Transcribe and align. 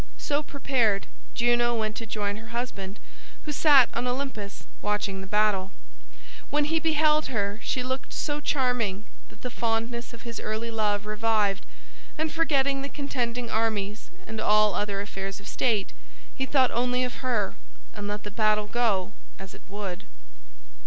So 0.17 0.41
prepared, 0.41 1.05
Juno 1.35 1.75
went 1.75 1.95
to 1.97 2.07
join 2.07 2.37
her 2.37 2.47
husband, 2.47 2.99
who 3.45 3.51
sat 3.51 3.87
on 3.93 4.07
Olympus 4.07 4.63
watching 4.81 5.21
the 5.21 5.27
battle. 5.27 5.69
When 6.49 6.65
he 6.65 6.79
beheld 6.79 7.27
her 7.27 7.59
she 7.61 7.83
looked 7.83 8.11
so 8.11 8.39
charming 8.41 9.03
that 9.29 9.43
the 9.43 9.51
fondness 9.51 10.11
of 10.11 10.23
his 10.23 10.39
early 10.39 10.71
love 10.71 11.05
revived, 11.05 11.67
and, 12.17 12.31
forgetting 12.31 12.81
the 12.81 12.89
contending 12.89 13.51
armies 13.51 14.09
and 14.25 14.41
all 14.41 14.73
other 14.73 15.01
affairs 15.01 15.39
of 15.39 15.47
state, 15.47 15.93
he 16.33 16.47
thought 16.47 16.71
only 16.71 17.03
of 17.03 17.17
her 17.17 17.53
and 17.93 18.07
let 18.07 18.23
the 18.23 18.31
battle 18.31 18.65
go 18.65 19.11
as 19.37 19.53
it 19.53 19.61
would. 19.67 20.05